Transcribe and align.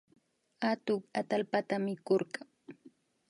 Atuk 0.69 1.03
atallpata 1.19 1.75
mikurka 1.85 2.39